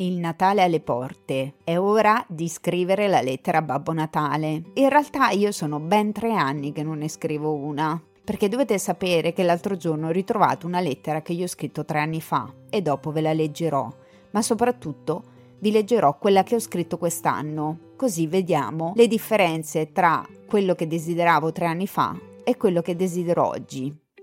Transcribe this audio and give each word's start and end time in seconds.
Il 0.00 0.16
Natale 0.16 0.62
alle 0.62 0.80
porte. 0.80 1.56
È 1.62 1.76
ora 1.76 2.24
di 2.26 2.48
scrivere 2.48 3.06
la 3.06 3.20
lettera 3.20 3.58
a 3.58 3.62
Babbo 3.62 3.92
Natale. 3.92 4.62
In 4.72 4.88
realtà 4.88 5.28
io 5.28 5.52
sono 5.52 5.78
ben 5.78 6.10
tre 6.10 6.32
anni 6.32 6.72
che 6.72 6.82
non 6.82 6.96
ne 6.96 7.08
scrivo 7.10 7.52
una. 7.52 8.02
Perché 8.24 8.48
dovete 8.48 8.78
sapere 8.78 9.34
che 9.34 9.42
l'altro 9.42 9.76
giorno 9.76 10.06
ho 10.06 10.10
ritrovato 10.10 10.66
una 10.66 10.80
lettera 10.80 11.20
che 11.20 11.34
io 11.34 11.44
ho 11.44 11.48
scritto 11.48 11.84
tre 11.84 11.98
anni 11.98 12.22
fa 12.22 12.50
e 12.70 12.80
dopo 12.80 13.12
ve 13.12 13.20
la 13.20 13.34
leggerò. 13.34 13.92
Ma 14.30 14.40
soprattutto 14.40 15.22
vi 15.58 15.70
leggerò 15.70 16.16
quella 16.16 16.44
che 16.44 16.54
ho 16.54 16.60
scritto 16.60 16.96
quest'anno. 16.96 17.92
Così 17.96 18.26
vediamo 18.26 18.94
le 18.96 19.06
differenze 19.06 19.92
tra 19.92 20.26
quello 20.46 20.74
che 20.74 20.86
desideravo 20.86 21.52
tre 21.52 21.66
anni 21.66 21.86
fa 21.86 22.18
e 22.42 22.56
quello 22.56 22.80
che 22.80 22.96
desidero 22.96 23.46
oggi. 23.46 23.94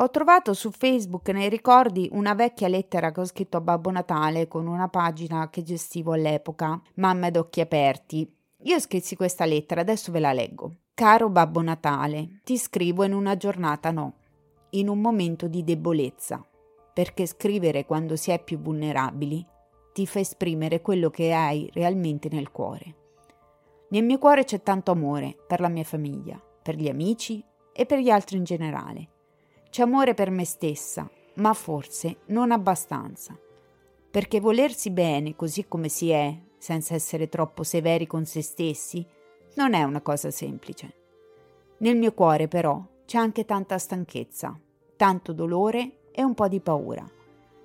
Ho 0.00 0.10
trovato 0.10 0.54
su 0.54 0.70
Facebook 0.70 1.28
nei 1.30 1.48
ricordi 1.48 2.08
una 2.12 2.32
vecchia 2.34 2.68
lettera 2.68 3.10
che 3.10 3.18
ho 3.18 3.24
scritto 3.24 3.56
a 3.56 3.60
Babbo 3.60 3.90
Natale 3.90 4.46
con 4.46 4.68
una 4.68 4.86
pagina 4.86 5.50
che 5.50 5.64
gestivo 5.64 6.12
all'epoca, 6.12 6.80
Mamma 6.94 7.26
ad 7.26 7.36
occhi 7.36 7.60
aperti. 7.60 8.32
Io 8.62 8.78
scrissi 8.78 9.16
questa 9.16 9.44
lettera, 9.44 9.80
adesso 9.80 10.12
ve 10.12 10.20
la 10.20 10.32
leggo. 10.32 10.72
Caro 10.94 11.28
Babbo 11.30 11.62
Natale, 11.62 12.38
ti 12.44 12.56
scrivo 12.58 13.02
in 13.02 13.12
una 13.12 13.36
giornata 13.36 13.90
no, 13.90 14.14
in 14.70 14.88
un 14.88 15.00
momento 15.00 15.48
di 15.48 15.64
debolezza, 15.64 16.46
perché 16.92 17.26
scrivere 17.26 17.84
quando 17.84 18.14
si 18.14 18.30
è 18.30 18.40
più 18.40 18.60
vulnerabili 18.60 19.44
ti 19.92 20.06
fa 20.06 20.20
esprimere 20.20 20.80
quello 20.80 21.10
che 21.10 21.32
hai 21.32 21.68
realmente 21.72 22.28
nel 22.30 22.52
cuore. 22.52 22.94
Nel 23.88 24.04
mio 24.04 24.18
cuore 24.18 24.44
c'è 24.44 24.62
tanto 24.62 24.92
amore 24.92 25.36
per 25.44 25.58
la 25.58 25.68
mia 25.68 25.82
famiglia, 25.82 26.40
per 26.62 26.76
gli 26.76 26.88
amici 26.88 27.44
e 27.72 27.84
per 27.84 27.98
gli 27.98 28.10
altri 28.10 28.36
in 28.36 28.44
generale 28.44 29.08
c'è 29.78 29.84
amore 29.84 30.12
per 30.12 30.30
me 30.30 30.44
stessa, 30.44 31.08
ma 31.34 31.54
forse 31.54 32.22
non 32.26 32.50
abbastanza. 32.50 33.38
Perché 34.10 34.40
volersi 34.40 34.90
bene 34.90 35.36
così 35.36 35.68
come 35.68 35.88
si 35.88 36.10
è, 36.10 36.36
senza 36.58 36.96
essere 36.96 37.28
troppo 37.28 37.62
severi 37.62 38.04
con 38.04 38.24
se 38.24 38.42
stessi, 38.42 39.06
non 39.54 39.74
è 39.74 39.84
una 39.84 40.00
cosa 40.00 40.32
semplice. 40.32 40.94
Nel 41.76 41.96
mio 41.96 42.12
cuore 42.12 42.48
però 42.48 42.84
c'è 43.06 43.18
anche 43.18 43.44
tanta 43.44 43.78
stanchezza, 43.78 44.58
tanto 44.96 45.32
dolore 45.32 45.98
e 46.10 46.24
un 46.24 46.34
po' 46.34 46.48
di 46.48 46.58
paura, 46.58 47.08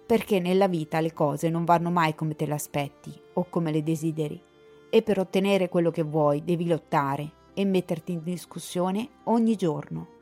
perché 0.05 0.39
nella 0.39 0.67
vita 0.67 0.99
le 0.99 1.13
cose 1.13 1.49
non 1.49 1.65
vanno 1.65 1.89
mai 1.89 2.13
come 2.13 2.35
te 2.35 2.45
le 2.45 2.53
aspetti 2.53 3.11
o 3.33 3.47
come 3.49 3.71
le 3.71 3.81
desideri, 3.81 4.39
e 4.91 5.01
per 5.01 5.17
ottenere 5.17 5.67
quello 5.67 5.89
che 5.89 6.03
vuoi 6.03 6.43
devi 6.43 6.67
lottare 6.67 7.31
e 7.55 7.65
metterti 7.65 8.11
in 8.11 8.21
discussione 8.21 9.09
ogni 9.23 9.55
giorno 9.55 10.12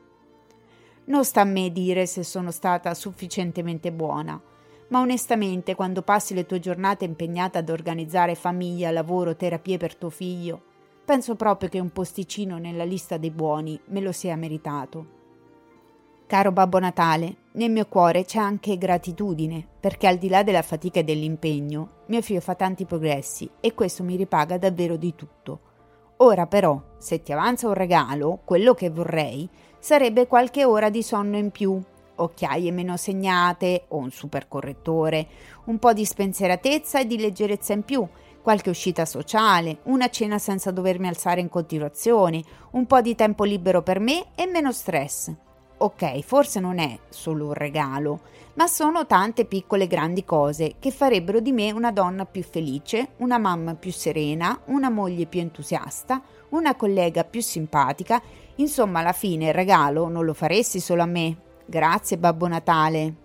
non 1.05 1.25
sta 1.25 1.41
a 1.41 1.45
me 1.45 1.71
dire 1.71 2.05
se 2.05 2.23
sono 2.23 2.51
stata 2.51 2.93
sufficientemente 2.93 3.91
buona, 3.91 4.41
ma 4.89 4.99
onestamente 4.99 5.75
quando 5.75 6.01
passi 6.01 6.33
le 6.33 6.45
tue 6.45 6.59
giornate 6.59 7.05
impegnata 7.05 7.59
ad 7.59 7.69
organizzare 7.69 8.35
famiglia, 8.35 8.91
lavoro, 8.91 9.35
terapie 9.35 9.77
per 9.77 9.95
tuo 9.95 10.09
figlio, 10.09 10.61
penso 11.05 11.35
proprio 11.35 11.69
che 11.69 11.79
un 11.79 11.91
posticino 11.91 12.57
nella 12.57 12.83
lista 12.83 13.17
dei 13.17 13.31
buoni 13.31 13.79
me 13.85 14.01
lo 14.01 14.11
sia 14.11 14.35
meritato. 14.35 15.19
Caro 16.27 16.53
Babbo 16.53 16.79
Natale, 16.79 17.35
nel 17.53 17.71
mio 17.71 17.85
cuore 17.87 18.23
c'è 18.23 18.39
anche 18.39 18.77
gratitudine, 18.77 19.67
perché 19.79 20.07
al 20.07 20.17
di 20.17 20.29
là 20.29 20.43
della 20.43 20.61
fatica 20.61 21.01
e 21.01 21.03
dell'impegno, 21.03 22.03
mio 22.05 22.21
figlio 22.21 22.39
fa 22.39 22.55
tanti 22.55 22.85
progressi 22.85 23.49
e 23.59 23.73
questo 23.73 24.03
mi 24.03 24.15
ripaga 24.15 24.57
davvero 24.57 24.95
di 24.95 25.13
tutto. 25.13 25.59
Ora 26.17 26.47
però, 26.47 26.81
se 26.97 27.21
ti 27.21 27.33
avanza 27.33 27.67
un 27.67 27.73
regalo, 27.73 28.39
quello 28.45 28.73
che 28.73 28.89
vorrei, 28.89 29.49
sarebbe 29.81 30.27
qualche 30.27 30.63
ora 30.63 30.91
di 30.91 31.01
sonno 31.01 31.37
in 31.37 31.49
più, 31.49 31.81
occhiaie 32.15 32.71
meno 32.71 32.97
segnate 32.97 33.85
o 33.89 33.97
un 33.97 34.11
supercorrettore, 34.11 35.27
un 35.65 35.79
po' 35.79 35.91
di 35.91 36.05
spensieratezza 36.05 36.99
e 36.99 37.07
di 37.07 37.17
leggerezza 37.17 37.73
in 37.73 37.81
più, 37.81 38.07
qualche 38.43 38.69
uscita 38.69 39.05
sociale, 39.05 39.79
una 39.85 40.09
cena 40.09 40.37
senza 40.37 40.69
dovermi 40.69 41.07
alzare 41.07 41.41
in 41.41 41.49
continuazione, 41.49 42.43
un 42.71 42.85
po' 42.85 43.01
di 43.01 43.15
tempo 43.15 43.43
libero 43.43 43.81
per 43.81 43.99
me 43.99 44.27
e 44.35 44.45
meno 44.45 44.71
stress. 44.71 45.33
Ok, 45.83 46.19
forse 46.21 46.59
non 46.59 46.77
è 46.77 46.99
solo 47.09 47.47
un 47.47 47.53
regalo, 47.53 48.21
ma 48.53 48.67
sono 48.67 49.07
tante 49.07 49.45
piccole 49.45 49.87
grandi 49.87 50.23
cose 50.23 50.75
che 50.79 50.91
farebbero 50.91 51.39
di 51.39 51.51
me 51.51 51.71
una 51.71 51.91
donna 51.91 52.25
più 52.25 52.43
felice, 52.43 53.13
una 53.17 53.37
mamma 53.37 53.73
più 53.73 53.91
serena, 53.91 54.59
una 54.65 54.89
moglie 54.89 55.25
più 55.25 55.39
entusiasta, 55.39 56.21
una 56.49 56.75
collega 56.75 57.23
più 57.23 57.41
simpatica 57.41 58.21
Insomma, 58.61 58.99
alla 58.99 59.11
fine 59.13 59.47
il 59.47 59.53
regalo 59.53 60.07
non 60.07 60.23
lo 60.23 60.33
faresti 60.33 60.79
solo 60.79 61.01
a 61.01 61.07
me. 61.07 61.35
Grazie, 61.65 62.17
Babbo 62.17 62.47
Natale. 62.47 63.20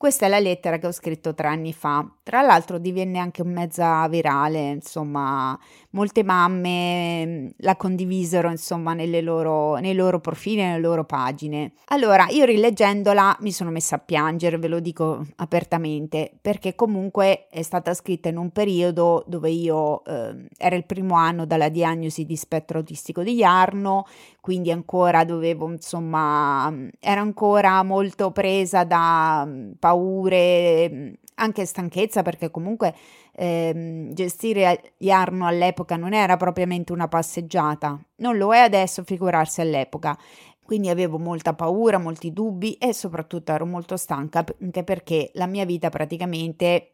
Questa 0.00 0.24
è 0.24 0.28
la 0.30 0.38
lettera 0.38 0.78
che 0.78 0.86
ho 0.86 0.92
scritto 0.92 1.34
tre 1.34 1.48
anni 1.48 1.74
fa. 1.74 2.10
Tra 2.22 2.40
l'altro 2.40 2.78
divenne 2.78 3.18
anche 3.18 3.44
mezza 3.44 4.08
virale, 4.08 4.70
insomma, 4.70 5.58
molte 5.90 6.22
mamme 6.22 7.26
mm, 7.26 7.46
la 7.58 7.76
condivisero, 7.76 8.48
insomma, 8.48 8.94
loro, 9.20 9.74
nei 9.76 9.92
loro 9.92 10.18
profili, 10.18 10.62
nelle 10.62 10.80
loro 10.80 11.04
pagine. 11.04 11.72
Allora, 11.88 12.28
io 12.30 12.46
rileggendola 12.46 13.36
mi 13.40 13.52
sono 13.52 13.68
messa 13.68 13.96
a 13.96 13.98
piangere, 13.98 14.56
ve 14.56 14.68
lo 14.68 14.80
dico 14.80 15.22
apertamente, 15.36 16.32
perché 16.40 16.74
comunque 16.74 17.48
è 17.50 17.60
stata 17.60 17.92
scritta 17.92 18.30
in 18.30 18.38
un 18.38 18.52
periodo 18.52 19.22
dove 19.26 19.50
io 19.50 20.02
eh, 20.06 20.46
era 20.56 20.76
il 20.76 20.86
primo 20.86 21.16
anno 21.16 21.44
dalla 21.44 21.68
diagnosi 21.68 22.24
di 22.24 22.36
spettro 22.36 22.78
autistico 22.78 23.22
di 23.22 23.34
Yarno, 23.34 24.06
quindi 24.40 24.70
ancora 24.70 25.24
dovevo, 25.24 25.68
insomma, 25.70 26.72
ero 26.98 27.20
ancora 27.20 27.82
molto 27.82 28.30
presa 28.30 28.84
da 28.84 29.44
mm, 29.46 29.72
paure, 29.90 30.90
mm, 30.90 31.12
anche 31.36 31.66
stanchezza, 31.66 32.22
perché 32.22 32.50
comunque 32.50 32.94
ehm, 33.32 34.12
gestire 34.12 34.94
Yarno 34.98 35.46
all'epoca 35.46 35.96
non 35.96 36.12
era 36.12 36.36
propriamente 36.36 36.92
una 36.92 37.08
passeggiata, 37.08 37.98
non 38.16 38.36
lo 38.36 38.54
è 38.54 38.58
adesso, 38.58 39.02
figurarsi 39.04 39.60
all'epoca. 39.60 40.16
Quindi 40.62 40.88
avevo 40.88 41.18
molta 41.18 41.52
paura, 41.54 41.98
molti 41.98 42.32
dubbi 42.32 42.74
e 42.74 42.94
soprattutto 42.94 43.50
ero 43.50 43.66
molto 43.66 43.96
stanca 43.96 44.44
anche 44.62 44.84
perché 44.84 45.30
la 45.34 45.46
mia 45.46 45.64
vita 45.64 45.88
praticamente 45.88 46.92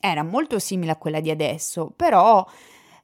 era 0.00 0.22
molto 0.22 0.58
simile 0.58 0.92
a 0.92 0.96
quella 0.96 1.20
di 1.20 1.28
adesso, 1.28 1.92
però 1.94 2.46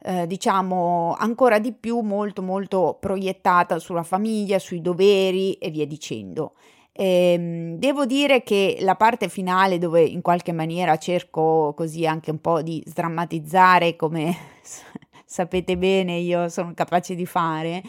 eh, 0.01 0.27
diciamo 0.27 1.15
ancora 1.19 1.59
di 1.59 1.73
più 1.75 2.01
molto 2.01 2.41
molto 2.41 2.97
proiettata 2.99 3.79
sulla 3.79 4.03
famiglia, 4.03 4.59
sui 4.59 4.81
doveri 4.81 5.55
e 5.55 5.69
via 5.69 5.87
dicendo. 5.87 6.55
Ehm, 6.97 7.77
devo 7.79 8.07
dire 8.07 8.45
che 8.45 8.77
la 8.81 8.95
parte 8.95 9.29
finale 9.29 9.79
dove 9.79 10.03
in 10.03 10.23
qualche 10.23 10.53
maniera 10.53 10.97
cerco 10.97 11.75
così 11.77 12.07
anche 12.07 12.31
un 12.31 12.41
po' 12.41 12.63
di 12.63 12.81
sdrammatizzare 12.87 13.97
come 13.97 14.33
sapete 15.27 15.77
bene 15.77 16.19
io 16.19 16.49
sono 16.49 16.73
capace 16.73 17.17
di 17.17 17.27
fare 17.27 17.83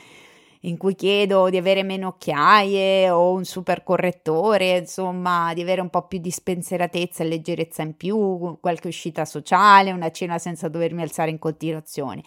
in 0.61 0.77
cui 0.77 0.95
chiedo 0.95 1.49
di 1.49 1.57
avere 1.57 1.83
meno 1.83 2.07
occhiaie 2.09 3.09
o 3.11 3.31
un 3.31 3.45
super 3.45 3.83
correttore, 3.83 4.77
insomma, 4.77 5.53
di 5.53 5.61
avere 5.61 5.81
un 5.81 5.89
po' 5.89 6.07
più 6.07 6.17
di 6.19 6.31
spensieratezza 6.31 7.23
e 7.23 7.27
leggerezza 7.27 7.83
in 7.83 7.95
più, 7.95 8.57
qualche 8.59 8.87
uscita 8.87 9.25
sociale, 9.25 9.91
una 9.91 10.11
cena 10.11 10.39
senza 10.39 10.67
dovermi 10.67 11.03
alzare 11.03 11.29
in 11.29 11.37
continuazione. 11.39 12.23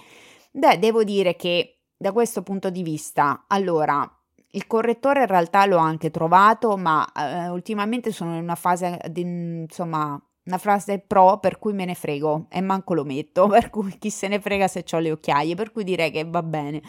Beh, 0.52 0.78
devo 0.78 1.04
dire 1.04 1.34
che 1.34 1.80
da 1.96 2.12
questo 2.12 2.42
punto 2.42 2.70
di 2.70 2.82
vista, 2.82 3.44
allora, 3.48 4.08
il 4.52 4.66
correttore 4.66 5.20
in 5.20 5.26
realtà 5.26 5.66
l'ho 5.66 5.76
anche 5.76 6.10
trovato, 6.10 6.76
ma 6.76 7.06
eh, 7.12 7.48
ultimamente 7.48 8.12
sono 8.12 8.34
in 8.34 8.42
una 8.42 8.54
fase 8.54 8.98
di, 9.10 9.20
insomma, 9.20 10.20
una 10.44 10.58
frase 10.58 10.98
pro 10.98 11.38
per 11.38 11.58
cui 11.58 11.72
me 11.74 11.84
ne 11.84 11.94
frego 11.94 12.46
e 12.48 12.60
manco 12.60 12.94
lo 12.94 13.04
metto, 13.04 13.46
per 13.48 13.70
cui 13.70 13.96
chi 13.98 14.10
se 14.10 14.28
ne 14.28 14.40
frega 14.40 14.66
se 14.66 14.84
ho 14.90 14.98
le 14.98 15.12
occhiaie, 15.12 15.54
per 15.54 15.72
cui 15.72 15.84
direi 15.84 16.10
che 16.10 16.24
va 16.24 16.42
bene. 16.42 16.82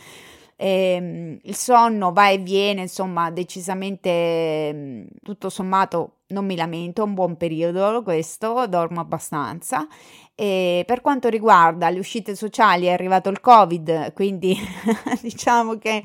Eh, 0.62 1.40
il 1.42 1.56
sonno 1.56 2.12
va 2.12 2.30
e 2.30 2.38
viene, 2.38 2.82
insomma, 2.82 3.32
decisamente 3.32 4.72
mm, 4.74 5.06
tutto 5.24 5.50
sommato 5.50 6.16
non 6.28 6.46
mi 6.46 6.56
lamento, 6.56 7.04
un 7.04 7.14
buon 7.14 7.38
periodo 7.38 8.04
questo, 8.04 8.68
dormo 8.68 9.00
abbastanza. 9.00 9.88
E 10.36 10.84
per 10.86 11.02
quanto 11.02 11.28
riguarda 11.30 11.90
le 11.90 12.00
uscite 12.00 12.36
sociali 12.36 12.86
è 12.86 12.92
arrivato 12.92 13.30
il 13.30 13.40
Covid, 13.42 14.14
quindi 14.14 14.58
diciamo 15.22 15.78
che 15.78 16.02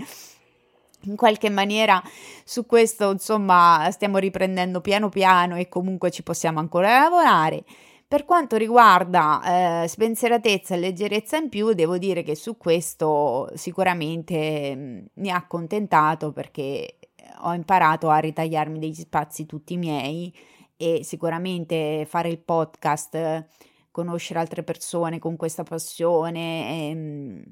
in 1.05 1.17
qualche 1.17 1.51
maniera 1.51 2.03
su 2.45 2.67
questo, 2.67 3.11
insomma, 3.11 3.89
stiamo 3.91 4.19
riprendendo 4.19 4.81
piano 4.81 5.09
piano 5.09 5.56
e 5.56 5.69
comunque 5.69 6.11
ci 6.11 6.23
possiamo 6.23 6.59
ancora 6.61 7.01
lavorare. 7.01 7.65
Per 8.06 8.25
quanto 8.25 8.56
riguarda 8.56 9.83
eh, 9.83 9.89
spensieratezza 9.89 10.75
e 10.75 10.79
leggerezza 10.79 11.37
in 11.37 11.49
più, 11.49 11.73
devo 11.73 11.99
dire 11.99 12.23
che 12.23 12.37
su 12.37 12.56
questo 12.56 13.51
sicuramente 13.55 14.77
mm, 14.77 15.05
mi 15.15 15.31
ha 15.31 15.37
accontentato 15.37 16.33
perché 16.33 16.99
ho 17.43 17.55
imparato 17.55 18.09
a 18.11 18.19
ritagliarmi 18.19 18.79
degli 18.79 18.95
spazi 18.95 19.47
tutti 19.47 19.77
miei 19.77 20.33
e 20.77 21.01
sicuramente 21.03 22.05
fare 22.06 22.29
il 22.29 22.39
podcast, 22.39 23.47
conoscere 23.91 24.39
altre 24.39 24.62
persone 24.62 25.19
con 25.19 25.37
questa 25.37 25.62
passione 25.62 26.91
ehm, 26.91 27.43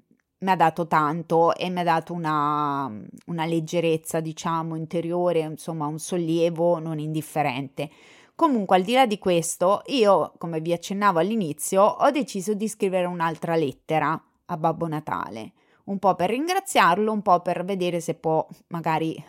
mi 0.43 0.51
ha 0.51 0.57
dato 0.57 0.87
tanto 0.87 1.55
e 1.55 1.71
mi 1.71 1.81
ha 1.81 1.85
dato 1.85 2.13
una, 2.13 2.91
una 3.27 3.45
leggerezza, 3.45 4.21
diciamo, 4.21 4.77
interiore, 4.77 5.41
insomma, 5.41 5.87
un 5.87 5.99
sollievo 5.99 6.79
non 6.79 6.99
indifferente. 6.99 7.91
Comunque, 8.35 8.77
al 8.77 8.83
di 8.83 8.93
là 8.95 9.07
di 9.07 9.19
questo, 9.19 9.83
io, 9.87 10.33
come 10.39 10.61
vi 10.61 10.73
accennavo 10.73 11.19
all'inizio, 11.19 11.83
ho 11.83 12.11
deciso 12.11 12.55
di 12.55 12.69
scrivere 12.69 13.07
un'altra 13.07 13.55
lettera 13.55 14.21
a 14.47 14.57
Babbo 14.57 14.89
Natale, 14.89 15.53
un 15.85 15.99
po' 15.99 16.15
per 16.15 16.31
ringraziarlo, 16.31 17.13
un 17.13 17.23
po' 17.23 17.41
per 17.41 17.65
vedere 17.65 18.01
se 18.01 18.15
può 18.15 18.45
magari 18.69 19.23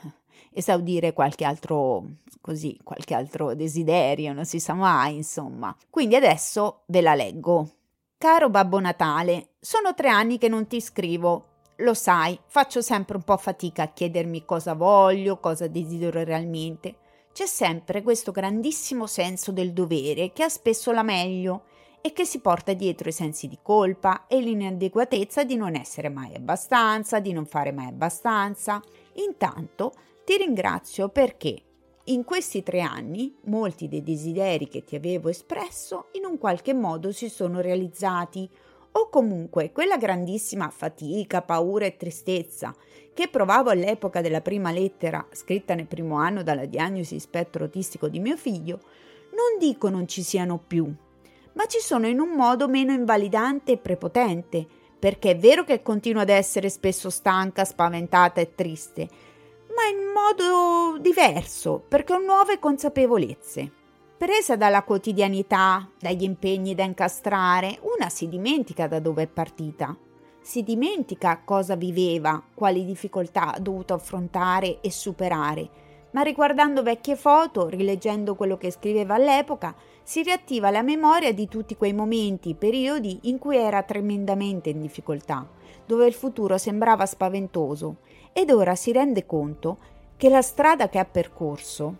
esaudire 0.51 1.13
qualche 1.13 1.45
altro 1.45 2.06
così, 2.42 2.77
qualche 2.83 3.13
altro 3.13 3.54
desiderio, 3.54 4.33
non 4.33 4.45
si 4.45 4.60
sa 4.60 4.74
mai, 4.74 5.15
insomma. 5.15 5.75
Quindi 5.89 6.15
adesso 6.15 6.81
ve 6.88 7.01
la 7.01 7.13
leggo. 7.13 7.69
Caro 8.24 8.50
Babbo 8.50 8.80
Natale, 8.80 9.50
sono 9.60 9.94
tre 9.94 10.08
anni 10.08 10.38
che 10.38 10.48
non 10.48 10.66
ti 10.66 10.80
scrivo. 10.80 11.48
Lo 11.80 11.94
sai, 11.94 12.40
faccio 12.46 12.81
sempre 12.81 13.18
un 13.18 13.24
po' 13.24 13.36
fatica 13.36 13.84
a 13.84 13.88
chiedermi 13.90 14.46
cosa 14.46 14.75
voglio, 14.75 15.42
cosa 15.42 15.68
desidero 15.68 16.24
realmente. 16.24 16.96
C'è 17.34 17.46
sempre 17.46 18.02
questo 18.02 18.31
grandissimo 18.31 19.08
senso 19.08 19.52
del 19.52 19.74
dovere 19.74 20.31
che 20.31 20.44
ha 20.44 20.48
spesso 20.48 20.94
la 20.94 21.04
meglio 21.04 21.64
e 22.00 22.14
che 22.14 22.24
si 22.24 22.40
porta 22.40 22.72
dietro 22.72 23.10
i 23.10 23.12
sensi 23.12 23.50
di 23.50 23.60
colpa 23.62 24.25
e 24.28 24.40
l'inadeguatezza 24.40 25.44
di 25.44 25.58
non 25.58 25.75
essere 25.75 26.08
mai 26.08 26.34
abbastanza, 26.34 27.20
di 27.20 27.34
non 27.34 27.46
fare 27.46 27.74
mai 27.74 27.88
abbastanza. 27.88 28.81
Intanto 29.16 29.96
ti 30.24 30.38
ringrazio 30.38 31.10
perché 31.10 31.62
in 32.07 32.25
questi 32.25 32.63
tre 32.63 32.81
anni 32.81 33.33
molti 33.45 33.88
dei 33.88 34.03
desideri 34.03 34.67
che 34.67 34.83
ti 34.83 34.97
avevo 34.97 35.29
espresso 35.29 36.07
in 36.13 36.25
un 36.25 36.38
qualche 36.38 36.73
modo 36.73 37.13
si 37.13 37.29
sono 37.29 37.61
realizzati 37.61 38.50
o 38.95 39.09
comunque 39.09 39.71
quella 39.71 39.95
grandissima 39.95 40.69
fatica, 40.69 41.41
paura 41.41 41.85
e 41.85 41.95
tristezza 41.95 42.75
che 43.13 43.29
provavo 43.29 43.69
all'epoca 43.69 44.19
della 44.19 44.41
prima 44.41 44.71
lettera 44.71 45.25
scritta 45.31 45.75
nel 45.75 45.88
primo 45.88 46.15
anno 46.15 46.44
dalla 46.44 46.65
diagnosi 46.65 47.19
spettro 47.19 47.63
autistico 47.63 48.09
di 48.09 48.19
mio 48.19 48.35
figlio, 48.35 48.81
non 49.31 49.57
dico 49.57 49.89
non 49.89 50.05
ci 50.05 50.23
siano 50.23 50.57
più, 50.57 50.94
ma 51.53 51.65
ci 51.67 51.79
sono 51.79 52.07
in 52.07 52.19
un 52.19 52.31
modo 52.31 52.67
meno 52.67 52.91
invalidante 52.91 53.73
e 53.73 53.77
prepotente, 53.77 54.65
perché 55.00 55.31
è 55.31 55.38
vero 55.38 55.63
che 55.63 55.81
continuo 55.81 56.21
ad 56.21 56.29
essere 56.29 56.69
spesso 56.69 57.09
stanca, 57.09 57.65
spaventata 57.65 58.41
e 58.41 58.55
triste, 58.55 59.07
ma 59.75 59.86
in 59.88 60.12
modo 60.14 60.98
diverso, 61.00 61.84
perché 61.88 62.14
ho 62.14 62.20
nuove 62.20 62.60
consapevolezze. 62.60 63.72
Presa 64.18 64.56
dalla 64.56 64.84
quotidianità, 64.84 65.90
dagli 66.00 66.24
impegni 66.24 66.75
da 66.75 66.84
incastrare, 66.84 67.80
una 67.81 68.10
si 68.10 68.30
dimentica 68.30 68.88
da 68.88 69.00
dove 69.00 69.24
è 69.24 69.28
partita. 69.28 69.98
Si 70.40 70.64
dimentica 70.64 71.42
cosa 71.44 71.75
viveva, 71.75 72.42
quali 72.54 72.86
difficoltà 72.86 73.54
ha 73.54 73.60
dovuto 73.60 73.94
affrontare 73.94 74.80
e 74.81 74.92
superare, 74.92 75.70
ma 76.12 76.22
riguardando 76.22 76.84
vecchie 76.84 77.16
foto, 77.16 77.68
rileggendo 77.68 78.36
quello 78.36 78.58
che 78.58 78.72
scriveva 78.72 79.16
all'epoca, 79.16 79.75
si 80.04 80.22
riattiva 80.22 80.70
la 80.70 80.84
memoria 80.84 81.34
di 81.34 81.48
tutti 81.48 81.75
quei 81.75 81.94
momenti, 81.94 82.56
periodi 82.56 83.22
in 83.24 83.40
cui 83.40 83.58
era 83.58 83.84
tremendamente 83.84 84.70
in 84.70 84.80
difficoltà, 84.80 85.48
dove 85.86 86.06
il 86.06 86.14
futuro 86.14 86.58
sembrava 86.58 87.06
spaventoso, 87.06 87.98
ed 88.33 88.50
ora 88.50 88.75
si 88.75 88.91
rende 88.91 89.25
conto 89.25 89.77
che 90.18 90.27
la 90.30 90.41
strada 90.41 90.89
che 90.89 91.00
ha 91.00 91.06
percorso 91.06 91.97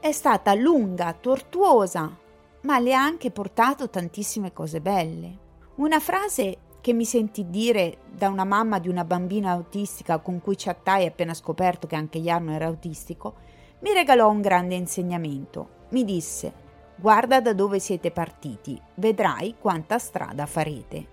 è 0.00 0.12
stata 0.12 0.54
lunga, 0.54 1.14
tortuosa, 1.18 2.14
ma 2.62 2.78
le 2.78 2.94
ha 2.94 3.02
anche 3.02 3.30
portato 3.30 3.88
tantissime 3.88 4.52
cose 4.52 4.80
belle. 4.80 5.38
Una 5.76 6.00
frase 6.00 6.58
che 6.80 6.92
mi 6.92 7.04
senti 7.04 7.48
dire 7.48 7.98
da 8.10 8.28
una 8.28 8.44
mamma 8.44 8.78
di 8.78 8.88
una 8.88 9.04
bambina 9.04 9.50
autistica 9.50 10.18
con 10.18 10.40
cui 10.40 10.54
chattai 10.56 11.06
appena 11.06 11.32
scoperto 11.32 11.86
che 11.86 11.96
anche 11.96 12.20
Jarno 12.20 12.52
era 12.52 12.66
autistico, 12.66 13.34
mi 13.80 13.92
regalò 13.92 14.28
un 14.30 14.40
grande 14.40 14.74
insegnamento. 14.74 15.68
Mi 15.90 16.04
disse: 16.04 16.52
Guarda 16.96 17.40
da 17.40 17.52
dove 17.52 17.78
siete 17.78 18.10
partiti, 18.10 18.80
vedrai 18.94 19.56
quanta 19.58 19.98
strada 19.98 20.46
farete. 20.46 21.06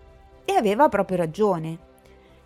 E 0.45 0.53
aveva 0.53 0.89
proprio 0.89 1.17
ragione. 1.17 1.79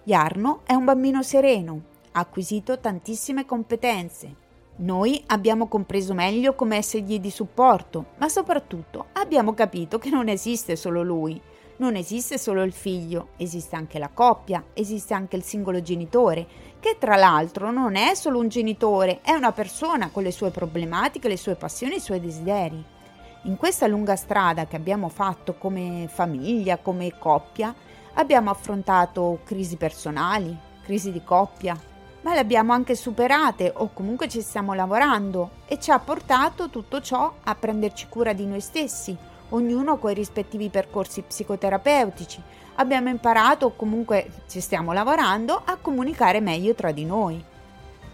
Jarno 0.04 0.62
è 0.63 0.74
un 0.74 0.86
bambino 0.86 1.24
sereno, 1.24 1.81
ha 2.16 2.20
acquisito 2.20 2.80
tantissime 2.80 3.46
competenze. 3.46 4.44
Noi 4.78 5.24
abbiamo 5.28 5.68
compreso 5.68 6.14
meglio 6.14 6.54
come 6.56 6.78
essergli 6.78 7.20
di 7.20 7.30
supporto, 7.30 8.08
ma 8.18 8.28
soprattutto 8.28 9.06
abbiamo 9.14 9.54
capito 9.54 10.00
che 10.00 10.10
non 10.10 10.28
esiste 10.28 10.76
solo 10.76 11.02
lui 11.02 11.42
non 11.78 11.96
esiste 11.96 12.38
solo 12.38 12.64
il 12.64 12.72
figlio, 12.72 13.30
esiste 13.36 13.76
anche 13.76 14.00
la 14.00 14.10
coppia, 14.14 14.64
esiste 14.74 15.14
anche 15.14 15.36
il 15.36 15.44
singolo 15.44 15.82
genitore, 15.82 16.48
che 16.80 16.96
tra 16.98 17.16
l'altro 17.16 17.72
non 17.72 17.96
è 17.96 18.14
solo 18.16 18.40
un 18.40 18.48
genitore, 18.48 19.20
è 19.22 19.32
una 19.32 19.52
persona 19.52 20.10
con 20.10 20.24
le 20.24 20.32
sue 20.32 20.52
problematiche, 20.52 21.28
le 21.28 21.38
sue 21.38 21.56
passioni, 21.56 21.96
i 21.96 22.00
suoi 22.00 22.22
desideri. 22.22 22.82
In 23.44 23.58
questa 23.58 23.88
lunga 23.88 24.16
strada 24.16 24.66
che 24.66 24.76
abbiamo 24.76 25.10
fatto 25.10 25.56
come 25.56 26.08
famiglia, 26.10 26.78
come 26.78 27.18
coppia, 27.18 27.76
abbiamo 28.14 28.50
affrontato 28.50 29.42
crisi 29.44 29.76
personali, 29.76 30.56
crisi 30.82 31.12
di 31.12 31.24
coppia, 31.24 31.78
ma 32.25 32.33
le 32.33 32.39
abbiamo 32.39 32.74
anche 32.74 32.95
superate 32.95 33.72
o 33.75 33.92
comunque 33.94 34.27
ci 34.27 34.42
stiamo 34.42 34.74
lavorando 34.74 35.51
e 35.68 35.80
ci 35.80 35.92
ha 35.92 36.00
portato 36.00 36.69
tutto 36.69 37.00
ciò 37.00 37.31
a 37.44 37.54
prenderci 37.54 38.07
cura 38.10 38.33
di 38.33 38.48
noi 38.48 38.62
stessi, 38.62 39.16
ognuno 39.50 39.98
con 39.98 40.10
i 40.10 40.16
rispettivi 40.16 40.69
percorsi 40.69 41.22
psicoterapeutici. 41.22 42.42
Abbiamo 42.77 43.10
imparato, 43.10 43.68
o 43.68 43.75
comunque 43.75 44.27
ci 44.48 44.60
stiamo 44.60 44.92
lavorando, 44.92 45.62
a 45.63 45.77
comunicare 45.80 46.39
meglio 46.42 46.74
tra 46.74 46.92
di 46.92 47.06
noi. 47.06 47.42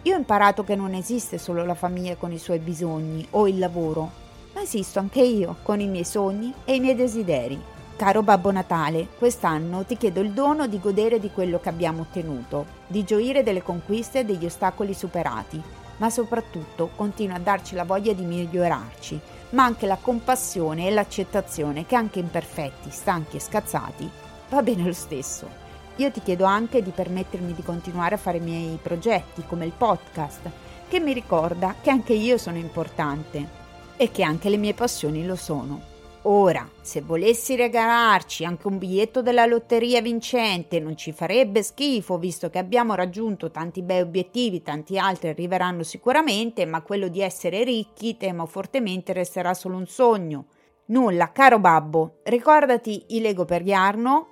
Io 0.02 0.14
ho 0.14 0.18
imparato 0.18 0.62
che 0.62 0.76
non 0.76 0.92
esiste 0.92 1.38
solo 1.38 1.64
la 1.64 1.74
famiglia 1.74 2.16
con 2.16 2.32
i 2.32 2.38
suoi 2.38 2.58
bisogni 2.58 3.26
o 3.30 3.48
il 3.48 3.58
lavoro, 3.58 4.10
ma 4.52 4.60
esisto 4.60 4.98
anche 4.98 5.22
io 5.22 5.56
con 5.62 5.80
i 5.80 5.88
miei 5.88 6.04
sogni 6.04 6.52
e 6.66 6.74
i 6.74 6.80
miei 6.80 6.94
desideri. 6.94 7.58
Caro 7.96 8.22
Babbo 8.22 8.50
Natale, 8.50 9.06
quest'anno 9.16 9.84
ti 9.84 9.96
chiedo 9.96 10.20
il 10.20 10.32
dono 10.32 10.66
di 10.66 10.80
godere 10.80 11.20
di 11.20 11.30
quello 11.30 11.60
che 11.60 11.68
abbiamo 11.68 12.02
ottenuto, 12.02 12.66
di 12.86 13.04
gioire 13.04 13.44
delle 13.44 13.62
conquiste 13.62 14.20
e 14.20 14.24
degli 14.24 14.44
ostacoli 14.44 14.92
superati, 14.92 15.62
ma 15.98 16.10
soprattutto 16.10 16.90
continua 16.96 17.36
a 17.36 17.40
darci 17.40 17.76
la 17.76 17.84
voglia 17.84 18.12
di 18.12 18.24
migliorarci, 18.24 19.20
ma 19.50 19.64
anche 19.64 19.86
la 19.86 19.98
compassione 20.00 20.88
e 20.88 20.90
l'accettazione 20.90 21.86
che 21.86 21.94
anche 21.94 22.18
imperfetti, 22.18 22.90
stanchi 22.90 23.36
e 23.36 23.40
scazzati 23.40 24.10
va 24.48 24.62
bene 24.62 24.84
lo 24.84 24.92
stesso. 24.92 25.48
Io 25.96 26.10
ti 26.10 26.22
chiedo 26.22 26.44
anche 26.44 26.82
di 26.82 26.90
permettermi 26.90 27.54
di 27.54 27.62
continuare 27.62 28.16
a 28.16 28.18
fare 28.18 28.38
i 28.38 28.42
miei 28.42 28.78
progetti 28.82 29.44
come 29.46 29.64
il 29.64 29.72
podcast, 29.76 30.40
che 30.88 30.98
mi 30.98 31.12
ricorda 31.12 31.76
che 31.80 31.90
anche 31.90 32.14
io 32.14 32.36
sono 32.36 32.56
importante 32.56 33.60
e 33.96 34.10
che 34.10 34.22
anche 34.22 34.48
le 34.48 34.56
mie 34.56 34.74
passioni 34.74 35.24
lo 35.24 35.36
sono. 35.36 35.91
Ora, 36.24 36.68
se 36.80 37.00
volessi 37.00 37.56
regalarci 37.56 38.44
anche 38.44 38.68
un 38.68 38.78
biglietto 38.78 39.22
della 39.22 39.44
lotteria 39.44 40.00
vincente, 40.00 40.78
non 40.78 40.96
ci 40.96 41.12
farebbe 41.12 41.64
schifo, 41.64 42.16
visto 42.16 42.48
che 42.48 42.58
abbiamo 42.58 42.94
raggiunto 42.94 43.50
tanti 43.50 43.82
bei 43.82 44.00
obiettivi, 44.00 44.62
tanti 44.62 44.98
altri 44.98 45.30
arriveranno 45.30 45.82
sicuramente, 45.82 46.64
ma 46.64 46.80
quello 46.82 47.08
di 47.08 47.20
essere 47.20 47.64
ricchi, 47.64 48.16
temo 48.16 48.46
fortemente, 48.46 49.12
resterà 49.12 49.52
solo 49.52 49.76
un 49.76 49.86
sogno. 49.88 50.46
Nulla, 50.86 51.32
caro 51.32 51.58
babbo, 51.58 52.18
ricordati 52.24 53.04
i 53.08 53.20
Lego 53.20 53.44
per 53.44 53.64
Jarno, 53.64 54.28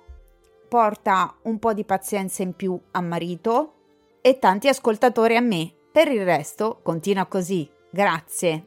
porta 0.69 1.35
un 1.41 1.59
po' 1.59 1.73
di 1.73 1.83
pazienza 1.83 2.41
in 2.41 2.53
più 2.53 2.79
a 2.91 3.01
marito 3.01 3.73
e 4.21 4.39
tanti 4.39 4.69
ascoltatori 4.69 5.35
a 5.35 5.41
me. 5.41 5.73
Per 5.91 6.07
il 6.07 6.23
resto, 6.23 6.79
continua 6.81 7.25
così. 7.25 7.69
Grazie. 7.89 8.65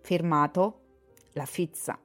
Firmato 0.00 0.78
La 1.34 1.44
Fizza. 1.44 1.96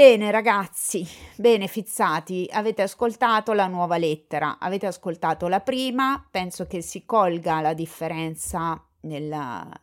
Bene 0.00 0.30
ragazzi, 0.30 1.06
bene 1.36 1.66
fizzati, 1.66 2.48
avete 2.50 2.80
ascoltato 2.80 3.52
la 3.52 3.66
nuova 3.66 3.98
lettera, 3.98 4.58
avete 4.58 4.86
ascoltato 4.86 5.46
la 5.46 5.60
prima, 5.60 6.26
penso 6.30 6.66
che 6.66 6.80
si 6.80 7.04
colga 7.04 7.60
la 7.60 7.74
differenza 7.74 8.82
nel, 9.00 9.28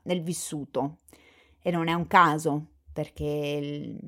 nel 0.02 0.24
vissuto. 0.24 0.98
E 1.62 1.70
non 1.70 1.88
è 1.88 1.94
un 1.94 2.08
caso 2.08 2.66
perché 2.92 3.26
il, 3.26 4.00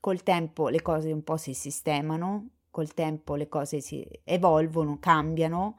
col 0.00 0.22
tempo 0.22 0.68
le 0.68 0.82
cose 0.82 1.12
un 1.12 1.24
po' 1.24 1.38
si 1.38 1.54
sistemano, 1.54 2.48
col 2.70 2.92
tempo 2.92 3.34
le 3.34 3.48
cose 3.48 3.80
si 3.80 4.06
evolvono, 4.24 4.98
cambiano, 5.00 5.78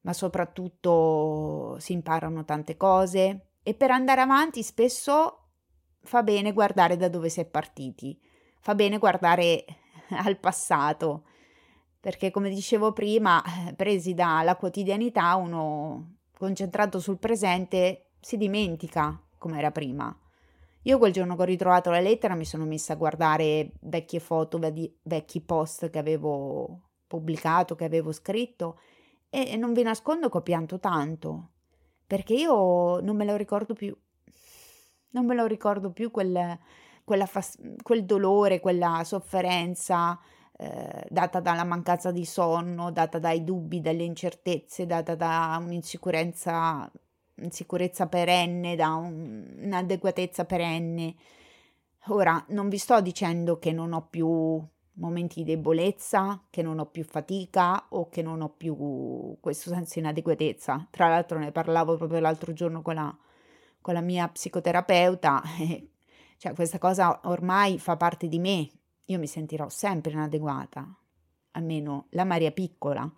ma 0.00 0.12
soprattutto 0.12 1.76
si 1.78 1.92
imparano 1.92 2.44
tante 2.44 2.76
cose. 2.76 3.50
E 3.62 3.74
per 3.74 3.92
andare 3.92 4.22
avanti 4.22 4.64
spesso 4.64 5.50
fa 6.02 6.24
bene 6.24 6.52
guardare 6.52 6.96
da 6.96 7.08
dove 7.08 7.28
si 7.28 7.38
è 7.38 7.44
partiti 7.44 8.26
fa 8.68 8.74
bene 8.74 8.98
guardare 8.98 9.64
al 10.22 10.36
passato, 10.36 11.24
perché 11.98 12.30
come 12.30 12.50
dicevo 12.50 12.92
prima, 12.92 13.42
presi 13.74 14.12
dalla 14.12 14.56
quotidianità, 14.56 15.36
uno 15.36 16.16
concentrato 16.36 17.00
sul 17.00 17.18
presente 17.18 18.10
si 18.20 18.36
dimentica 18.36 19.18
come 19.38 19.56
era 19.56 19.70
prima. 19.70 20.14
Io 20.82 20.98
quel 20.98 21.12
giorno 21.12 21.34
che 21.34 21.42
ho 21.42 21.46
ritrovato 21.46 21.88
la 21.88 22.00
lettera 22.00 22.34
mi 22.34 22.44
sono 22.44 22.66
messa 22.66 22.92
a 22.92 22.96
guardare 22.96 23.72
vecchie 23.80 24.20
foto, 24.20 24.60
vecchi 25.02 25.40
post 25.40 25.88
che 25.88 25.98
avevo 25.98 26.90
pubblicato, 27.06 27.74
che 27.74 27.84
avevo 27.84 28.12
scritto 28.12 28.80
e 29.30 29.56
non 29.56 29.72
vi 29.72 29.82
nascondo 29.82 30.28
che 30.28 30.36
ho 30.36 30.42
pianto 30.42 30.78
tanto, 30.78 31.52
perché 32.06 32.34
io 32.34 33.00
non 33.00 33.16
me 33.16 33.24
lo 33.24 33.36
ricordo 33.36 33.72
più. 33.72 33.96
Non 35.10 35.24
me 35.24 35.34
lo 35.34 35.46
ricordo 35.46 35.90
più 35.90 36.10
quel, 36.10 36.58
fas- 37.26 37.58
quel 37.82 38.04
dolore, 38.04 38.60
quella 38.60 39.02
sofferenza 39.04 40.18
eh, 40.56 41.06
data 41.08 41.40
dalla 41.40 41.64
mancanza 41.64 42.10
di 42.10 42.24
sonno, 42.24 42.90
data 42.90 43.18
dai 43.18 43.44
dubbi, 43.44 43.80
dalle 43.80 44.04
incertezze, 44.04 44.86
data 44.86 45.14
da 45.14 45.58
un'insicurezza 45.62 46.90
insicurezza 47.40 48.06
perenne, 48.06 48.76
da 48.76 48.94
un, 48.94 49.56
un'adeguatezza 49.60 50.44
perenne. 50.44 51.14
Ora, 52.06 52.42
non 52.48 52.68
vi 52.68 52.78
sto 52.78 53.00
dicendo 53.00 53.58
che 53.58 53.72
non 53.72 53.92
ho 53.92 54.06
più 54.08 54.60
momenti 54.94 55.42
di 55.44 55.54
debolezza, 55.54 56.42
che 56.50 56.62
non 56.62 56.78
ho 56.78 56.86
più 56.86 57.04
fatica 57.04 57.86
o 57.90 58.08
che 58.08 58.22
non 58.22 58.40
ho 58.40 58.48
più 58.48 59.36
questo 59.40 59.70
senso 59.70 59.94
di 59.94 60.00
inadeguatezza. 60.00 60.88
Tra 60.90 61.08
l'altro 61.08 61.38
ne 61.38 61.52
parlavo 61.52 61.96
proprio 61.96 62.20
l'altro 62.20 62.52
giorno 62.52 62.82
con 62.82 62.94
la, 62.94 63.16
con 63.80 63.94
la 63.94 64.00
mia 64.00 64.28
psicoterapeuta, 64.28 65.42
e, 65.60 65.88
cioè 66.38 66.54
questa 66.54 66.78
cosa 66.78 67.20
ormai 67.24 67.78
fa 67.78 67.96
parte 67.96 68.28
di 68.28 68.38
me, 68.38 68.70
io 69.06 69.18
mi 69.18 69.26
sentirò 69.26 69.68
sempre 69.68 70.12
inadeguata, 70.12 70.86
almeno 71.52 72.06
la 72.10 72.24
Maria 72.24 72.52
piccola. 72.52 73.10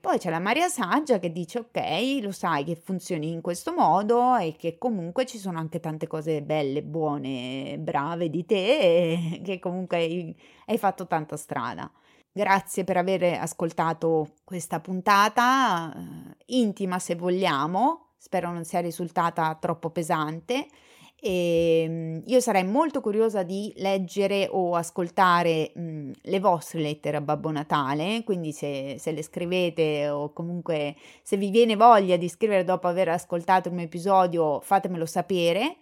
Poi 0.00 0.18
c'è 0.18 0.30
la 0.30 0.40
Maria 0.40 0.68
Saggia 0.68 1.18
che 1.18 1.30
dice 1.30 1.58
ok, 1.58 2.20
lo 2.22 2.32
sai 2.32 2.64
che 2.64 2.74
funzioni 2.74 3.32
in 3.32 3.40
questo 3.42 3.72
modo 3.74 4.36
e 4.36 4.56
che 4.56 4.78
comunque 4.78 5.26
ci 5.26 5.38
sono 5.38 5.58
anche 5.58 5.78
tante 5.80 6.06
cose 6.06 6.42
belle, 6.42 6.82
buone, 6.82 7.76
brave 7.78 8.30
di 8.30 8.46
te 8.46 8.78
e 8.78 9.40
che 9.44 9.58
comunque 9.58 9.96
hai, 9.98 10.36
hai 10.66 10.78
fatto 10.78 11.06
tanta 11.06 11.36
strada. 11.36 11.90
Grazie 12.32 12.84
per 12.84 12.96
aver 12.96 13.40
ascoltato 13.40 14.36
questa 14.44 14.80
puntata, 14.80 15.92
eh, 15.94 16.36
intima 16.56 16.98
se 16.98 17.14
vogliamo, 17.14 18.12
spero 18.16 18.52
non 18.52 18.64
sia 18.64 18.80
risultata 18.80 19.54
troppo 19.60 19.90
pesante. 19.90 20.66
E 21.20 21.82
ehm, 21.82 22.22
io 22.26 22.40
sarei 22.40 22.64
molto 22.64 23.00
curiosa 23.00 23.42
di 23.42 23.72
leggere 23.76 24.48
o 24.50 24.74
ascoltare 24.74 25.72
mh, 25.74 26.10
le 26.22 26.40
vostre 26.40 26.80
lettere 26.80 27.18
a 27.18 27.20
Babbo 27.20 27.50
Natale, 27.50 28.22
quindi 28.24 28.52
se, 28.52 28.96
se, 28.98 29.12
le 29.12 29.22
scrivete 29.22 30.08
o 30.08 30.32
comunque 30.32 30.96
se 31.22 31.36
vi 31.36 31.50
viene 31.50 31.76
voglia 31.76 32.16
di 32.16 32.28
scrivere 32.28 32.64
dopo 32.64 32.88
aver 32.88 33.10
ascoltato 33.10 33.68
il 33.68 33.74
mio 33.74 33.84
episodio, 33.84 34.60
fatemelo 34.60 35.06
sapere. 35.06 35.76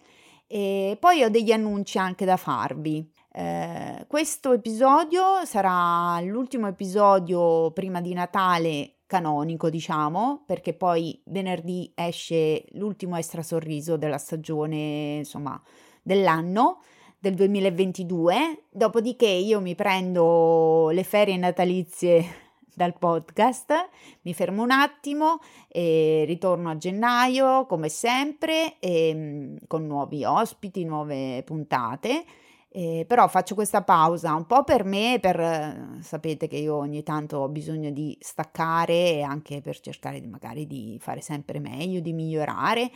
E 0.47 0.97
poi 0.99 1.23
ho 1.23 1.29
degli 1.29 1.51
annunci 1.51 1.97
anche 1.97 2.25
da 2.25 2.35
farvi. 2.35 3.07
Eh, 3.31 4.05
questo 4.07 4.53
episodio 4.53 5.45
sarà 5.45 6.19
l'ultimo 6.21 6.67
episodio 6.67 7.71
prima 7.71 8.01
di 8.01 8.13
Natale 8.13 8.93
canonico, 9.09 9.71
diciamo, 9.71 10.43
perché 10.45 10.75
poi 10.75 11.19
venerdì 11.25 11.91
esce 11.95 12.63
l'ultimo 12.73 13.17
extra 13.17 13.41
sorriso 13.41 13.97
della 13.97 14.19
stagione, 14.19 15.15
insomma, 15.15 15.59
dell'anno 16.03 16.83
del 17.17 17.33
2022. 17.33 18.65
Dopodiché 18.69 19.25
io 19.25 19.61
mi 19.61 19.73
prendo 19.73 20.89
le 20.91 21.03
ferie 21.03 21.37
natalizie 21.37 22.23
dal 22.71 22.95
podcast, 22.99 23.73
mi 24.21 24.33
fermo 24.35 24.61
un 24.61 24.69
attimo 24.69 25.39
e 25.67 26.23
ritorno 26.27 26.69
a 26.69 26.77
gennaio 26.77 27.65
come 27.65 27.89
sempre 27.89 28.77
e, 28.77 29.11
mm, 29.15 29.55
con 29.65 29.87
nuovi 29.87 30.23
ospiti, 30.23 30.85
nuove 30.85 31.41
puntate 31.41 32.25
eh, 32.79 33.05
però 33.05 33.27
faccio 33.27 33.55
questa 33.55 33.83
pausa 33.83 34.33
un 34.33 34.45
po' 34.45 34.63
per 34.63 34.85
me, 34.85 35.17
per 35.19 35.99
sapete 35.99 36.47
che 36.47 36.55
io 36.55 36.75
ogni 36.75 37.03
tanto 37.03 37.39
ho 37.39 37.49
bisogno 37.49 37.91
di 37.91 38.17
staccare 38.21 38.93
e 39.15 39.21
anche 39.21 39.59
per 39.61 39.77
cercare 39.81 40.21
di 40.21 40.27
magari 40.27 40.65
di 40.65 40.97
fare 41.01 41.19
sempre 41.19 41.59
meglio, 41.59 41.99
di 41.99 42.13
migliorare, 42.13 42.89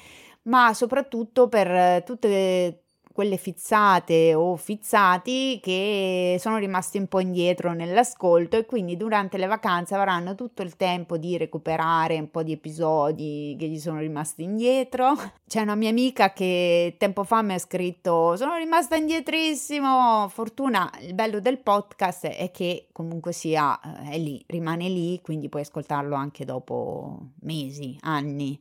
ma 0.43 0.73
soprattutto 0.73 1.49
per 1.49 2.01
tutte 2.03 2.82
quelle 3.13 3.38
fizzate 3.38 4.34
o 4.34 4.55
fizzati 4.58 5.60
che 5.62 6.36
sono 6.39 6.58
rimasti 6.58 6.98
un 6.98 7.08
po' 7.08 7.20
indietro 7.20 7.74
nell'ascolto 7.74 8.58
e 8.58 8.65
quindi 8.65 8.98
durante 8.98 9.38
le 9.38 9.46
vacanze 9.46 9.93
avranno 9.93 10.34
tutto 10.34 10.63
il 10.63 10.75
tempo 10.75 11.17
di 11.17 11.38
recuperare 11.38 12.17
un 12.17 12.32
po' 12.32 12.41
di 12.41 12.51
episodi 12.51 13.55
che 13.58 13.67
gli 13.67 13.79
sono 13.79 14.00
rimasti 14.00 14.43
indietro. 14.43 15.13
C'è 15.48 15.62
una 15.62 15.75
mia 15.75 15.89
amica 15.89 16.34
che 16.34 16.96
tempo 16.98 17.24
fa 17.24 17.43
mi 17.43 17.53
ha 17.53 17.60
scritto 17.60 18.36
sono 18.36 18.55
rimasta 18.55 18.96
indietrissimo. 18.96 20.27
Fortuna, 20.29 20.91
il 21.01 21.13
bello 21.13 21.39
del 21.39 21.60
podcast 21.60 22.25
è 22.27 22.50
che 22.50 22.88
comunque 22.91 23.32
sia 23.32 23.79
eh, 23.79 24.13
è 24.13 24.17
lì, 24.17 24.43
rimane 24.48 24.89
lì, 24.89 25.22
quindi 25.22 25.50
puoi 25.50 25.62
ascoltarlo 25.62 26.15
anche 26.15 26.46
dopo 26.46 27.20
mesi, 27.41 27.96
anni 28.01 28.60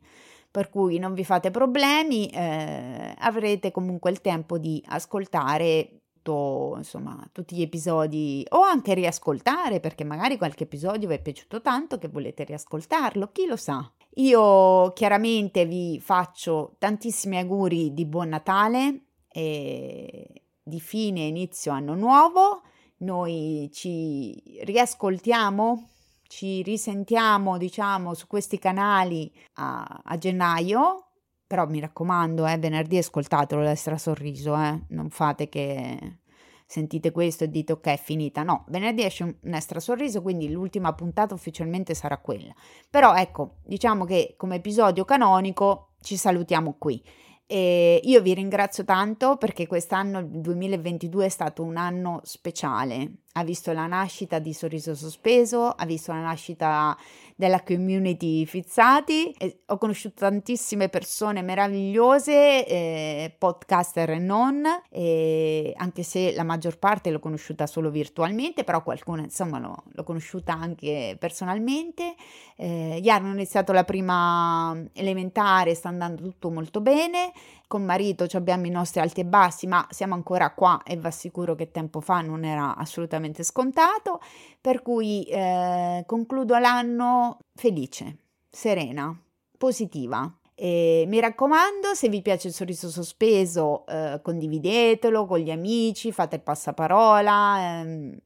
per 0.53 0.71
cui 0.71 0.99
non 0.99 1.15
vi 1.15 1.25
fate 1.25 1.51
problemi, 1.51 2.29
eh, 2.29 3.15
avrete 3.19 3.73
comunque 3.73 4.11
il 4.11 4.21
tempo 4.21 4.59
di 4.59 4.81
ascoltare 4.87 6.03
tutto, 6.23 6.75
insomma, 6.77 7.29
tutti 7.33 7.57
gli 7.57 7.63
episodi 7.63 8.47
o 8.51 8.63
anche 8.63 8.95
riascoltare 8.95 9.81
perché 9.81 10.05
magari 10.05 10.39
qualche 10.39 10.65
episodio 10.65 11.09
vi 11.09 11.15
è 11.15 11.21
piaciuto 11.21 11.61
tanto 11.61 11.99
che 11.99 12.09
volete 12.09 12.45
riascoltarlo, 12.45 13.31
chi 13.33 13.47
lo 13.47 13.57
sa. 13.57 13.91
Io 14.17 14.93
chiaramente 14.93 15.67
vi 15.67 15.99
faccio 16.01 16.77
tantissimi 16.79 17.39
auguri 17.39 17.93
di 17.93 18.07
buon 18.07 18.29
Natale 18.29 19.07
e 19.29 20.43
di 20.63 20.81
fine 20.81 21.23
inizio 21.23 21.73
anno 21.73 21.95
nuovo. 21.95 22.63
Noi 22.99 23.69
ci 23.73 24.61
riascoltiamo 24.63 25.89
ci 26.33 26.62
risentiamo, 26.62 27.59
diciamo, 27.59 28.15
su 28.15 28.27
questi 28.27 28.59
canali 28.59 29.31
a, 29.57 30.01
a 30.03 30.17
gennaio. 30.17 31.09
Però 31.47 31.67
mi 31.67 31.79
raccomando, 31.79 32.47
eh, 32.47 32.57
venerdì 32.57 32.97
ascoltatelo 32.97 33.61
l'extra 33.61 33.99
sorriso, 33.99 34.57
eh. 34.57 34.81
non 34.89 35.11
fate 35.11 35.51
che 35.51 36.21
sentite 36.67 37.11
questo 37.11 37.45
e 37.45 37.51
dite 37.51 37.75
ok 37.75 37.87
è 37.89 37.99
finita. 37.99 38.43
No, 38.45 38.65
venerdì 38.69 39.05
esce 39.05 39.25
un 39.25 39.53
extra 39.53 39.79
sorriso, 39.79 40.23
quindi 40.23 40.51
l'ultima 40.51 40.95
puntata 40.95 41.35
ufficialmente 41.35 41.93
sarà 41.93 42.17
quella. 42.17 42.55
Però 42.89 43.15
ecco, 43.15 43.57
diciamo 43.67 44.07
che 44.07 44.33
come 44.39 44.57
episodio 44.57 45.05
canonico 45.05 45.97
ci 46.01 46.17
salutiamo 46.17 46.77
qui. 46.79 47.05
E 47.45 48.01
io 48.03 48.23
vi 48.23 48.33
ringrazio 48.33 48.85
tanto 48.85 49.37
perché 49.37 49.67
quest'anno, 49.67 50.21
il 50.21 50.41
2022, 50.41 51.27
è 51.27 51.29
stato 51.29 51.62
un 51.62 51.77
anno 51.77 52.21
speciale. 52.23 53.19
Ha 53.35 53.45
visto 53.45 53.73
la 53.73 53.87
nascita 53.87 54.39
di 54.39 54.53
Sorriso 54.53 54.95
Sospeso, 54.95 55.69
ha 55.69 55.87
visto 55.87 56.12
la 56.12 56.21
nascita 56.21 56.95
della 57.35 57.62
community 57.62 58.45
Fizzati. 58.45 59.33
E 59.39 59.62
ho 59.67 59.79
conosciuto 59.79 60.17
tantissime 60.21 60.91
persone 60.91 61.41
meravigliose, 61.41 62.67
eh, 62.67 63.35
podcaster 63.39 64.11
e 64.11 64.19
non, 64.19 64.65
e 64.91 65.73
anche 65.79 66.03
se 66.03 66.35
la 66.35 66.45
maggior 66.45 66.79
parte 66.79 67.11
l'ho 67.11 67.21
conosciuta 67.21 67.67
solo 67.67 67.91
virtualmente, 67.91 68.65
però 68.65 68.83
qualcuna 68.83 69.23
insomma 69.23 69.59
l'ho, 69.59 69.83
l'ho 69.87 70.05
conosciuta 70.05 70.53
anche 70.53 71.17
personalmente. 71.19 72.15
Eh, 72.57 73.01
ieri 73.03 73.09
hanno 73.09 73.33
iniziato 73.33 73.73
la 73.73 73.85
prima 73.85 74.79
elementare, 74.93 75.75
sta 75.75 75.89
andando 75.89 76.23
tutto 76.23 76.51
molto 76.51 76.83
bene. 76.83 77.33
Con 77.67 77.85
marito 77.85 78.27
abbiamo 78.35 78.67
i 78.67 78.71
nostri 78.71 79.01
alti 79.01 79.21
e 79.21 79.25
bassi, 79.25 79.67
ma 79.67 79.87
siamo 79.89 80.12
ancora 80.12 80.53
qua 80.53 80.83
e 80.85 80.99
va 80.99 81.11
sicuro 81.11 81.55
che 81.55 81.71
tempo 81.71 82.01
fa 82.03 82.21
non 82.21 82.45
era 82.45 82.77
assolutamente 82.77 83.21
scontato. 83.43 84.21
Per 84.61 84.83
cui 84.83 85.25
eh, 85.25 86.05
concludo 86.07 86.59
l'anno 86.59 87.38
felice, 87.55 88.17
serena, 88.50 89.17
positiva. 89.57 90.33
E 90.55 91.05
mi 91.09 91.19
raccomando, 91.19 91.95
se 91.95 92.09
vi 92.09 92.23
piace 92.23 92.49
il 92.49 92.55
sorriso 92.55 92.91
sospeso, 92.91 93.87
eh, 93.87 94.21
condividetelo 94.23 95.26
con 95.26 95.38
gli 95.38 95.50
amici, 95.50 96.12
fate 96.12 96.37
il 96.37 96.43
passaparola, 96.43 97.81
ehm, 97.81 98.17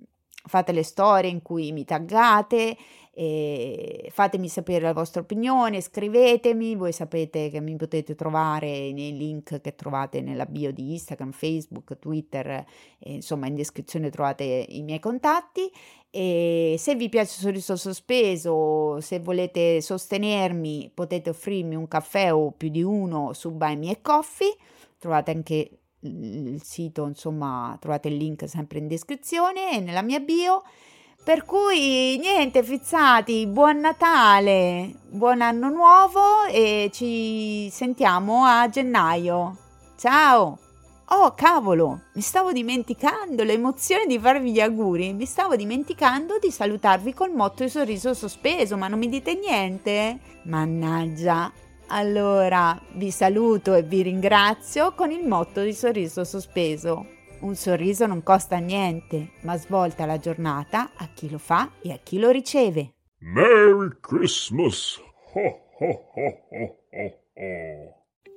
fate 0.47 0.73
le 0.73 0.83
storie 0.83 1.31
in 1.31 1.43
cui 1.43 1.73
mi 1.73 1.85
taggate 1.85 2.77
e 3.19 4.11
fatemi 4.13 4.47
sapere 4.47 4.85
la 4.85 4.93
vostra 4.93 5.23
opinione, 5.23 5.81
scrivetemi, 5.81 6.77
voi 6.77 6.93
sapete 6.93 7.49
che 7.49 7.63
mi 7.63 7.75
potete 7.75 8.15
trovare 8.15 8.93
nei 8.93 9.17
link 9.17 9.63
che 9.63 9.75
trovate 9.75 10.21
nella 10.21 10.45
bio 10.45 10.71
di 10.71 10.93
Instagram, 10.93 11.31
Facebook, 11.33 11.99
Twitter, 11.99 12.63
insomma 12.99 13.47
in 13.47 13.55
descrizione 13.55 14.11
trovate 14.11 14.67
i 14.69 14.83
miei 14.83 15.01
contatti 15.01 15.73
e 16.11 16.75
se 16.77 16.95
vi 16.95 17.09
piace 17.09 17.41
sorriso 17.41 17.75
sospeso, 17.77 19.01
se 19.01 19.19
volete 19.21 19.81
sostenermi 19.81 20.91
potete 20.93 21.31
offrirmi 21.31 21.75
un 21.75 21.89
caffè 21.89 22.35
o 22.35 22.51
più 22.51 22.69
di 22.69 22.83
uno 22.83 23.33
su 23.33 23.51
Buy 23.51 23.77
Me 23.77 23.99
Coffee, 24.03 24.55
trovate 24.99 25.31
anche 25.31 25.71
il 26.01 26.61
sito, 26.63 27.07
insomma, 27.07 27.79
trovate 27.81 28.09
il 28.09 28.17
link 28.17 28.47
sempre 28.47 28.79
in 28.79 28.89
descrizione 28.89 29.73
e 29.73 29.81
nella 29.81 30.03
mia 30.03 30.21
bio. 30.21 30.63
Per 31.27 31.45
cui 31.45 32.19
niente, 32.19 32.63
fizzati, 32.63 33.49
buon 33.49 33.81
Natale, 33.81 34.95
buon 35.09 35.41
anno 35.41 35.69
nuovo 35.71 36.45
e 36.49 36.89
ci 36.93 37.69
sentiamo 37.69 38.45
a 38.45 38.69
gennaio. 38.69 39.57
Ciao! 39.97 40.57
Oh, 41.07 41.35
cavolo, 41.35 42.03
mi 42.15 42.21
stavo 42.21 42.53
dimenticando 42.53 43.43
l'emozione 43.43 44.07
di 44.07 44.21
farvi 44.21 44.53
gli 44.53 44.61
auguri. 44.61 45.15
Mi 45.15 45.25
stavo 45.25 45.57
dimenticando 45.57 46.39
di 46.39 46.53
salutarvi 46.53 47.13
col 47.13 47.33
motto 47.33 47.65
di 47.65 47.71
sorriso 47.71 48.15
sospeso, 48.15 48.77
ma 48.77 48.87
non 48.87 49.01
mi 49.01 49.09
dite 49.09 49.35
niente? 49.35 50.21
Mannaggia. 50.43 51.51
Allora, 51.89 52.81
vi 52.93 53.11
saluto 53.11 53.75
e 53.75 53.83
vi 53.83 54.03
ringrazio 54.03 54.95
con 54.95 55.11
il 55.11 55.27
motto 55.27 55.61
di 55.63 55.73
sorriso 55.73 56.23
sospeso. 56.23 57.16
Un 57.39 57.55
sorriso 57.55 58.07
non 58.07 58.23
costa 58.23 58.57
niente, 58.57 59.33
ma 59.43 59.57
svolta 59.59 60.07
la 60.07 60.19
giornata 60.19 60.91
a 60.97 61.09
chi 61.15 61.29
lo 61.31 61.39
fa 61.39 61.71
e 61.83 61.93
a 61.93 61.99
chi 62.03 62.19
lo 62.19 62.31
riceve. 62.31 62.95
Merry 63.19 63.91
Christmas! 64.01 64.99
Ho, 65.35 65.69
ho, 65.79 66.09
ho, 66.15 66.77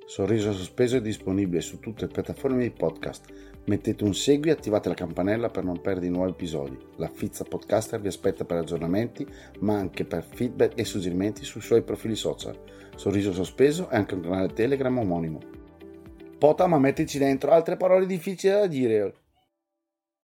Sorriso 0.04 0.52
sospeso 0.52 0.96
è 0.96 1.00
disponibile 1.00 1.60
su 1.60 1.78
tutte 1.78 2.04
le 2.04 2.12
piattaforme 2.12 2.62
di 2.62 2.70
podcast. 2.70 3.32
Mettete 3.66 4.04
un 4.04 4.12
segui 4.12 4.48
e 4.48 4.52
attivate 4.52 4.88
la 4.88 4.94
campanella 4.94 5.48
per 5.48 5.64
non 5.64 5.80
perdere 5.80 6.10
nuovi 6.10 6.32
episodi. 6.32 6.76
La 6.96 7.08
Fizza 7.08 7.44
Podcaster 7.44 8.00
vi 8.00 8.08
aspetta 8.08 8.44
per 8.44 8.58
aggiornamenti, 8.58 9.26
ma 9.60 9.78
anche 9.78 10.04
per 10.04 10.24
feedback 10.24 10.78
e 10.78 10.84
suggerimenti 10.84 11.44
sui 11.44 11.60
suoi 11.60 11.82
profili 11.82 12.16
social. 12.16 12.58
Sorriso 12.96 13.32
sospeso 13.32 13.88
è 13.88 13.96
anche 13.96 14.14
un 14.14 14.22
canale 14.22 14.52
Telegram 14.52 14.98
omonimo. 14.98 15.59
Pota, 16.40 16.66
ma 16.66 16.78
mettici 16.78 17.18
dentro 17.18 17.50
altre 17.50 17.76
parole 17.76 18.06
difficili 18.06 18.54
da 18.54 18.66
dire. 18.66 19.19